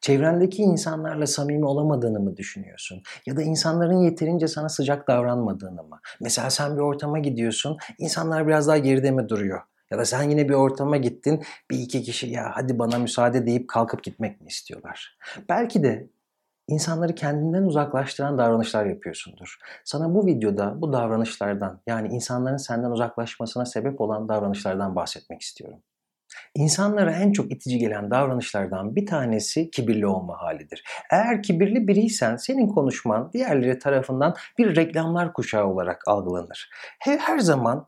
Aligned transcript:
Çevrendeki 0.00 0.62
insanlarla 0.62 1.26
samimi 1.26 1.64
olamadığını 1.66 2.20
mı 2.20 2.36
düşünüyorsun? 2.36 3.02
Ya 3.26 3.36
da 3.36 3.42
insanların 3.42 4.02
yeterince 4.02 4.48
sana 4.48 4.68
sıcak 4.68 5.08
davranmadığını 5.08 5.82
mı? 5.82 6.00
Mesela 6.20 6.50
sen 6.50 6.76
bir 6.76 6.80
ortama 6.80 7.18
gidiyorsun, 7.18 7.76
insanlar 7.98 8.46
biraz 8.46 8.68
daha 8.68 8.78
geride 8.78 9.10
mi 9.10 9.28
duruyor? 9.28 9.60
Ya 9.90 9.98
da 9.98 10.04
sen 10.04 10.22
yine 10.22 10.48
bir 10.48 10.54
ortama 10.54 10.96
gittin, 10.96 11.42
bir 11.70 11.78
iki 11.78 12.02
kişi 12.02 12.26
ya 12.30 12.50
hadi 12.54 12.78
bana 12.78 12.98
müsaade 12.98 13.46
deyip 13.46 13.68
kalkıp 13.68 14.04
gitmek 14.04 14.40
mi 14.40 14.48
istiyorlar? 14.48 15.18
Belki 15.48 15.82
de 15.82 16.08
insanları 16.68 17.14
kendinden 17.14 17.62
uzaklaştıran 17.62 18.38
davranışlar 18.38 18.86
yapıyorsundur. 18.86 19.58
Sana 19.84 20.14
bu 20.14 20.26
videoda 20.26 20.80
bu 20.80 20.92
davranışlardan 20.92 21.80
yani 21.86 22.08
insanların 22.08 22.56
senden 22.56 22.90
uzaklaşmasına 22.90 23.64
sebep 23.66 24.00
olan 24.00 24.28
davranışlardan 24.28 24.96
bahsetmek 24.96 25.42
istiyorum. 25.42 25.78
İnsanlara 26.54 27.12
en 27.12 27.32
çok 27.32 27.52
itici 27.52 27.78
gelen 27.78 28.10
davranışlardan 28.10 28.96
bir 28.96 29.06
tanesi 29.06 29.70
kibirli 29.70 30.06
olma 30.06 30.42
halidir. 30.42 30.84
Eğer 31.10 31.42
kibirli 31.42 31.88
biriysen 31.88 32.36
senin 32.36 32.68
konuşman 32.68 33.32
diğerleri 33.32 33.78
tarafından 33.78 34.34
bir 34.58 34.76
reklamlar 34.76 35.32
kuşağı 35.32 35.66
olarak 35.66 36.02
algılanır. 36.08 36.70
Her 36.98 37.38
zaman 37.38 37.86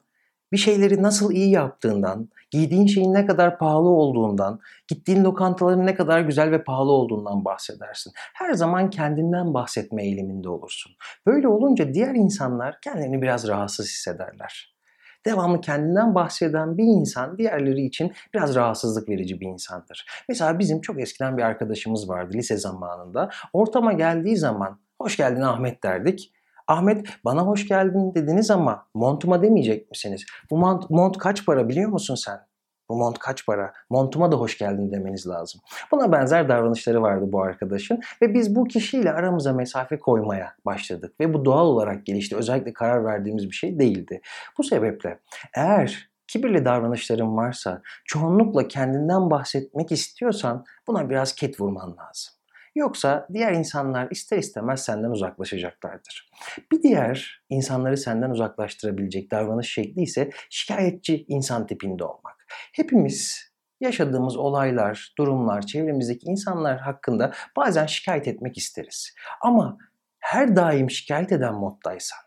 bir 0.53 0.59
şeyleri 0.59 1.03
nasıl 1.03 1.33
iyi 1.33 1.51
yaptığından, 1.51 2.29
giydiğin 2.51 2.87
şeyin 2.87 3.15
ne 3.15 3.27
kadar 3.27 3.59
pahalı 3.59 3.89
olduğundan, 3.89 4.61
gittiğin 4.89 5.25
lokantaların 5.25 5.87
ne 5.87 5.95
kadar 5.95 6.21
güzel 6.21 6.51
ve 6.51 6.65
pahalı 6.65 6.93
olduğundan 6.93 7.45
bahsedersin. 7.45 8.13
Her 8.17 8.53
zaman 8.53 8.91
kendinden 8.91 9.55
bahsetme 9.55 10.05
eğiliminde 10.05 10.49
olursun. 10.49 10.93
Böyle 11.27 11.49
olunca 11.49 11.95
diğer 11.95 12.15
insanlar 12.15 12.81
kendilerini 12.81 13.23
biraz 13.23 13.49
rahatsız 13.49 13.87
hissederler. 13.87 14.80
Devamlı 15.27 15.61
kendinden 15.61 16.15
bahseden 16.15 16.79
bir 16.79 16.85
insan 16.85 17.39
diğerleri 17.39 17.85
için 17.85 18.13
biraz 18.35 18.55
rahatsızlık 18.55 19.09
verici 19.09 19.41
bir 19.41 19.47
insandır. 19.47 20.07
Mesela 20.29 20.59
bizim 20.59 20.81
çok 20.81 21.01
eskiden 21.01 21.37
bir 21.37 21.43
arkadaşımız 21.43 22.09
vardı 22.09 22.35
lise 22.35 22.57
zamanında. 22.57 23.31
Ortama 23.53 23.93
geldiği 23.93 24.37
zaman 24.37 24.81
hoş 25.01 25.17
geldin 25.17 25.41
Ahmet 25.41 25.83
derdik. 25.83 26.33
Ahmet 26.69 27.07
bana 27.25 27.43
hoş 27.43 27.69
geldin 27.69 28.15
dediniz 28.15 28.51
ama 28.51 28.87
montuma 28.95 29.43
demeyecek 29.43 29.91
misiniz? 29.91 30.25
Bu 30.51 30.59
mont, 30.59 30.91
mont 30.91 31.19
kaç 31.19 31.47
para 31.47 31.69
biliyor 31.69 31.91
musun 31.91 32.15
sen? 32.15 32.50
Bu 32.91 32.97
mont 32.97 33.19
kaç 33.19 33.47
para? 33.47 33.73
Montuma 33.91 34.33
da 34.33 34.37
hoş 34.37 34.59
geldin 34.59 34.93
demeniz 34.93 35.27
lazım. 35.27 35.61
Buna 35.91 36.13
benzer 36.13 36.49
davranışları 36.49 37.03
vardı 37.03 37.25
bu 37.29 37.43
arkadaşın 37.43 38.01
ve 38.23 38.35
biz 38.35 38.57
bu 38.57 38.65
kişiyle 38.65 39.13
aramıza 39.13 39.53
mesafe 39.53 39.99
koymaya 39.99 40.55
başladık 40.65 41.15
ve 41.21 41.35
bu 41.35 41.45
doğal 41.45 41.67
olarak 41.67 42.07
gelişti. 42.07 42.37
Özellikle 42.37 42.73
karar 42.73 43.05
verdiğimiz 43.05 43.51
bir 43.51 43.55
şey 43.55 43.79
değildi. 43.79 44.21
Bu 44.59 44.65
sebeple 44.65 45.19
eğer 45.55 46.11
kibirli 46.29 46.65
davranışların 46.65 47.37
varsa, 47.37 47.83
çoğunlukla 48.05 48.69
kendinden 48.69 49.31
bahsetmek 49.31 49.93
istiyorsan 49.93 50.65
buna 50.87 51.11
biraz 51.11 51.35
ket 51.35 51.61
vurman 51.61 51.97
lazım. 51.97 52.40
Yoksa 52.75 53.27
diğer 53.33 53.53
insanlar 53.53 54.11
ister 54.11 54.39
istemez 54.39 54.85
senden 54.85 55.11
uzaklaşacaklardır. 55.11 56.31
Bir 56.73 56.83
diğer 56.83 57.43
insanları 57.49 57.97
senden 57.97 58.31
uzaklaştırabilecek 58.31 59.31
davranış 59.31 59.73
şekli 59.73 60.03
ise 60.03 60.31
şikayetçi 60.51 61.25
insan 61.29 61.67
tipinde 61.67 62.05
olmak. 62.05 62.47
Hepimiz 62.73 63.51
yaşadığımız 63.81 64.37
olaylar, 64.37 65.15
durumlar, 65.19 65.63
çevremizdeki 65.63 66.27
insanlar 66.27 66.79
hakkında 66.79 67.33
bazen 67.57 67.87
şikayet 67.87 68.29
etmek 68.29 68.59
isteriz. 68.59 69.15
Ama 69.43 69.79
her 70.19 70.57
daim 70.57 70.91
şikayet 70.91 71.33
eden 71.33 71.55
moddaysan, 71.55 72.19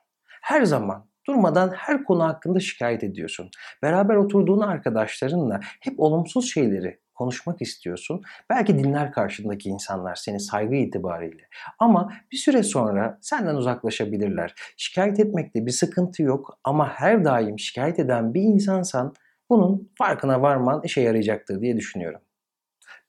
her 0.41 0.63
zaman 0.63 1.09
durmadan 1.27 1.73
her 1.77 2.03
konu 2.03 2.23
hakkında 2.23 2.59
şikayet 2.59 3.03
ediyorsun. 3.03 3.49
Beraber 3.81 4.15
oturduğun 4.15 4.61
arkadaşlarınla 4.61 5.59
hep 5.81 5.99
olumsuz 5.99 6.53
şeyleri 6.53 7.02
konuşmak 7.15 7.61
istiyorsun. 7.61 8.21
Belki 8.49 8.77
dinler 8.77 9.11
karşındaki 9.11 9.69
insanlar 9.69 10.15
seni 10.15 10.39
saygı 10.39 10.75
itibariyle. 10.75 11.47
Ama 11.79 12.13
bir 12.31 12.37
süre 12.37 12.63
sonra 12.63 13.17
senden 13.21 13.55
uzaklaşabilirler. 13.55 14.53
Şikayet 14.77 15.19
etmekte 15.19 15.65
bir 15.65 15.71
sıkıntı 15.71 16.23
yok 16.23 16.59
ama 16.63 16.89
her 16.89 17.25
daim 17.25 17.59
şikayet 17.59 17.99
eden 17.99 18.33
bir 18.33 18.41
insansan 18.41 19.13
bunun 19.49 19.91
farkına 19.97 20.41
varman 20.41 20.81
işe 20.83 21.01
yarayacaktır 21.01 21.61
diye 21.61 21.77
düşünüyorum. 21.77 22.21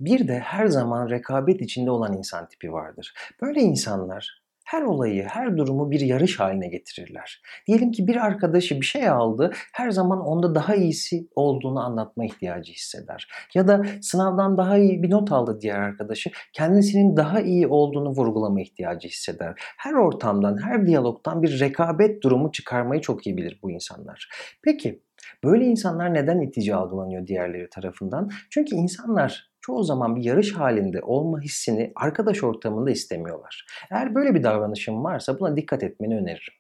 Bir 0.01 0.29
de 0.29 0.39
her 0.39 0.67
zaman 0.67 1.11
rekabet 1.11 1.61
içinde 1.61 1.91
olan 1.91 2.13
insan 2.13 2.49
tipi 2.49 2.73
vardır. 2.73 3.15
Böyle 3.43 3.61
insanlar 3.61 4.44
her 4.65 4.83
olayı, 4.83 5.25
her 5.25 5.57
durumu 5.57 5.91
bir 5.91 6.01
yarış 6.01 6.41
haline 6.41 6.69
getirirler. 6.69 7.43
Diyelim 7.67 7.93
ki 7.93 8.07
bir 8.07 8.17
arkadaşı 8.17 8.81
bir 8.81 8.87
şey 8.87 9.09
aldı, 9.09 9.51
her 9.73 9.91
zaman 9.91 10.21
onda 10.21 10.55
daha 10.55 10.75
iyisi 10.75 11.29
olduğunu 11.35 11.81
anlatma 11.81 12.25
ihtiyacı 12.25 12.73
hisseder. 12.73 13.29
Ya 13.55 13.69
da 13.69 13.83
sınavdan 14.03 14.59
daha 14.59 14.79
iyi 14.79 15.03
bir 15.03 15.11
not 15.11 15.33
aldı 15.33 15.59
diğer 15.61 15.79
arkadaşı, 15.79 16.31
kendisinin 16.53 17.17
daha 17.17 17.41
iyi 17.41 17.67
olduğunu 17.67 18.11
vurgulama 18.11 18.61
ihtiyacı 18.61 19.09
hisseder. 19.09 19.55
Her 19.57 19.93
ortamdan, 19.93 20.63
her 20.63 20.87
diyalogtan 20.87 21.43
bir 21.43 21.61
rekabet 21.61 22.23
durumu 22.23 22.53
çıkarmayı 22.53 23.01
çok 23.01 23.27
iyi 23.27 23.37
bilir 23.37 23.59
bu 23.63 23.71
insanlar. 23.71 24.29
Peki 24.63 25.01
Böyle 25.45 25.65
insanlar 25.65 26.15
neden 26.15 26.41
itici 26.41 26.75
algılanıyor 26.75 27.27
diğerleri 27.27 27.71
tarafından? 27.71 28.31
Çünkü 28.51 28.77
insanlar 28.77 29.51
çoğu 29.61 29.83
zaman 29.83 30.17
bir 30.17 30.25
yarış 30.25 30.53
halinde 30.53 31.03
olma 31.03 31.41
hissini 31.41 31.93
arkadaş 31.97 32.45
ortamında 32.45 32.91
istemiyorlar. 32.91 33.67
Eğer 33.91 34.15
böyle 34.15 34.35
bir 34.35 34.43
davranışın 34.43 35.05
varsa 35.05 35.41
buna 35.41 35.57
dikkat 35.57 35.83
etmeni 35.83 36.17
öneririm. 36.17 36.55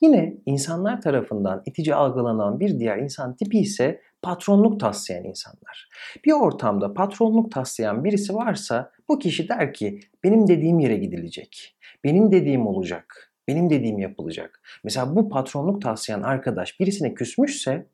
Yine 0.00 0.34
insanlar 0.46 1.00
tarafından 1.00 1.62
itici 1.66 1.94
algılanan 1.94 2.60
bir 2.60 2.78
diğer 2.78 2.98
insan 2.98 3.36
tipi 3.36 3.58
ise 3.58 4.00
patronluk 4.22 4.80
taslayan 4.80 5.24
insanlar. 5.24 5.88
Bir 6.24 6.32
ortamda 6.32 6.94
patronluk 6.94 7.52
taslayan 7.52 8.04
birisi 8.04 8.34
varsa 8.34 8.90
bu 9.08 9.18
kişi 9.18 9.48
der 9.48 9.74
ki 9.74 10.00
benim 10.24 10.48
dediğim 10.48 10.78
yere 10.78 10.96
gidilecek, 10.96 11.76
benim 12.04 12.32
dediğim 12.32 12.66
olacak, 12.66 13.32
benim 13.48 13.70
dediğim 13.70 13.98
yapılacak. 13.98 14.60
Mesela 14.84 15.16
bu 15.16 15.28
patronluk 15.28 15.82
taslayan 15.82 16.22
arkadaş 16.22 16.80
birisine 16.80 17.14
küsmüşse 17.14 17.86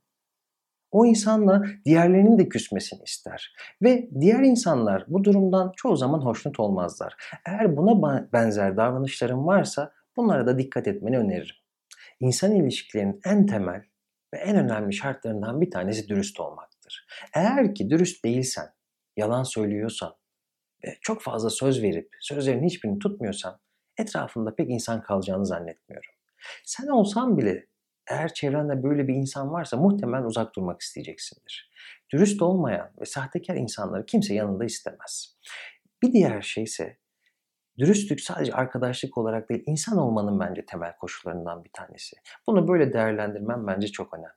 o 0.94 1.06
insanla 1.06 1.65
diğerlerinin 1.84 2.38
de 2.38 2.49
küsmesini 2.49 3.03
ister. 3.03 3.55
Ve 3.82 4.09
diğer 4.21 4.41
insanlar 4.41 5.05
bu 5.09 5.25
durumdan 5.25 5.72
çoğu 5.77 5.97
zaman 5.97 6.21
hoşnut 6.21 6.60
olmazlar. 6.60 7.16
Eğer 7.47 7.77
buna 7.77 8.28
benzer 8.32 8.77
davranışların 8.77 9.47
varsa 9.47 9.93
bunlara 10.16 10.47
da 10.47 10.59
dikkat 10.59 10.88
etmeni 10.88 11.19
öneririm. 11.19 11.56
İnsan 12.21 12.53
ilişkilerinin 12.53 13.21
en 13.25 13.47
temel 13.47 13.82
ve 14.34 14.38
en 14.38 14.56
önemli 14.56 14.93
şartlarından 14.93 15.60
bir 15.60 15.71
tanesi 15.71 16.09
dürüst 16.09 16.41
olmaktır. 16.41 17.06
Eğer 17.34 17.75
ki 17.75 17.91
dürüst 17.91 18.25
değilsen, 18.25 18.66
yalan 19.16 19.43
söylüyorsan 19.43 20.15
ve 20.84 20.97
çok 21.00 21.22
fazla 21.22 21.50
söz 21.50 21.82
verip 21.82 22.09
sözlerin 22.21 22.65
hiçbirini 22.65 22.99
tutmuyorsan 22.99 23.59
etrafında 23.99 24.55
pek 24.55 24.71
insan 24.71 25.03
kalacağını 25.03 25.47
zannetmiyorum. 25.47 26.11
Sen 26.65 26.87
olsan 26.87 27.38
bile 27.38 27.66
eğer 28.10 28.34
çevrende 28.34 28.82
böyle 28.82 29.09
bir 29.09 29.15
insan 29.15 29.53
varsa 29.53 29.76
muhtemelen 29.76 30.25
uzak 30.25 30.56
durmak 30.56 30.81
isteyeceksindir. 30.81 31.70
Dürüst 32.12 32.42
olmayan 32.42 32.91
ve 33.00 33.04
sahtekar 33.04 33.54
insanları 33.54 34.06
kimse 34.06 34.34
yanında 34.34 34.65
istemez. 34.65 35.37
Bir 36.03 36.12
diğer 36.12 36.43
şey 36.43 36.64
ise 36.64 36.98
dürüstlük 37.78 38.20
sadece 38.20 38.53
arkadaşlık 38.53 39.19
olarak 39.19 39.48
değil 39.48 39.62
insan 39.66 39.98
olmanın 39.98 40.41
bence 40.41 40.66
temel 40.66 40.97
koşullarından 40.97 41.64
bir 41.64 41.70
tanesi. 41.72 42.16
Bunu 42.47 42.69
böyle 42.69 42.93
değerlendirmem 42.93 43.66
bence 43.66 43.88
çok 43.88 44.14
önemli. 44.14 44.34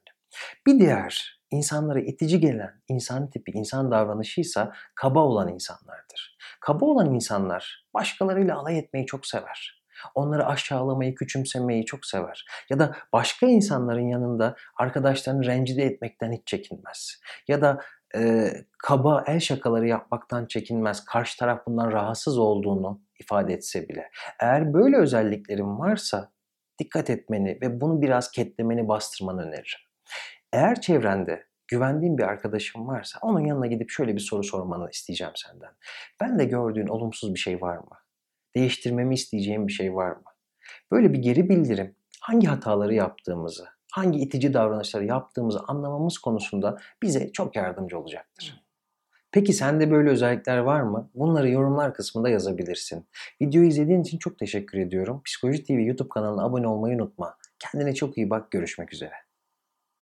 Bir 0.68 0.80
diğer 0.80 1.42
insanlara 1.52 2.00
itici 2.00 2.40
gelen 2.40 2.82
insan 2.88 3.30
tipi, 3.30 3.52
insan 3.52 3.92
davranışıysa 3.92 4.74
kaba 4.96 5.20
olan 5.20 5.48
insanlardır. 5.48 6.38
Kaba 6.60 6.86
olan 6.86 7.16
insanlar 7.16 7.88
başkalarıyla 7.94 8.58
alay 8.58 8.80
etmeyi 8.80 9.06
çok 9.06 9.26
sever 9.26 9.84
Onları 10.16 10.46
aşağılamayı, 10.46 11.16
küçümsemeyi 11.16 11.86
çok 11.86 12.06
sever. 12.06 12.46
Ya 12.70 12.80
da 12.80 12.96
başka 13.14 13.48
insanların 13.48 14.08
yanında 14.08 14.56
arkadaşlarını 14.76 15.46
rencide 15.46 15.84
etmekten 15.84 16.32
hiç 16.32 16.48
çekinmez. 16.48 17.22
Ya 17.48 17.62
da 17.62 17.82
e, 18.16 18.52
kaba 18.78 19.24
el 19.28 19.40
şakaları 19.40 19.88
yapmaktan 19.88 20.46
çekinmez. 20.46 21.06
Karşı 21.06 21.40
taraf 21.40 21.66
bundan 21.68 21.92
rahatsız 21.92 22.38
olduğunu 22.38 23.02
ifade 23.20 23.54
etse 23.54 23.90
bile. 23.90 24.10
Eğer 24.40 24.74
böyle 24.74 24.98
özelliklerin 24.98 25.80
varsa 25.80 26.32
dikkat 26.80 27.10
etmeni 27.10 27.60
ve 27.62 27.82
bunu 27.82 28.02
biraz 28.02 28.32
ketlemeni, 28.32 28.88
bastırmanı 28.88 29.42
öneririm. 29.42 29.80
Eğer 30.54 30.82
çevrende 30.82 31.48
güvendiğin 31.68 32.18
bir 32.18 32.24
arkadaşın 32.24 32.88
varsa 32.88 33.20
onun 33.22 33.40
yanına 33.40 33.68
gidip 33.68 33.90
şöyle 33.90 34.16
bir 34.16 34.20
soru 34.20 34.44
sormanı 34.44 34.90
isteyeceğim 34.90 35.34
senden. 35.36 35.72
Ben 36.22 36.40
de 36.40 36.46
gördüğün 36.46 36.88
olumsuz 36.88 37.34
bir 37.34 37.40
şey 37.40 37.62
var 37.62 37.78
mı? 37.78 37.98
Değiştirmemi 38.58 39.16
isteyeceğim 39.16 39.68
bir 39.68 39.74
şey 39.74 39.96
var 39.96 40.10
mı? 40.10 40.24
Böyle 40.92 41.14
bir 41.14 41.20
geri 41.20 41.50
bildirim 41.50 41.96
hangi 42.22 42.48
hataları 42.48 42.94
yaptığımızı, 42.94 43.66
hangi 43.92 44.20
itici 44.20 44.54
davranışları 44.54 45.06
yaptığımızı 45.06 45.60
anlamamız 45.68 46.18
konusunda 46.18 46.78
bize 47.04 47.32
çok 47.32 47.56
yardımcı 47.56 48.00
olacaktır. 48.00 48.64
Peki 49.32 49.54
sende 49.54 49.92
böyle 49.92 50.10
özellikler 50.10 50.58
var 50.58 50.82
mı? 50.82 51.10
Bunları 51.16 51.50
yorumlar 51.50 51.94
kısmında 51.94 52.30
yazabilirsin. 52.30 53.08
Videoyu 53.42 53.68
izlediğin 53.68 54.02
için 54.02 54.18
çok 54.18 54.40
teşekkür 54.40 54.78
ediyorum. 54.78 55.22
Psikoloji 55.26 55.64
TV 55.64 55.72
YouTube 55.72 56.10
kanalına 56.10 56.44
abone 56.44 56.68
olmayı 56.68 56.96
unutma. 56.96 57.38
Kendine 57.60 57.96
çok 57.96 58.18
iyi 58.18 58.30
bak. 58.30 58.52
Görüşmek 58.52 58.94
üzere. 58.94 59.27